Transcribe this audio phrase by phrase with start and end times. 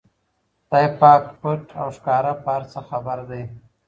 [0.67, 3.43] خدای پاک پټ او ښکاره په هر څه خبر دی.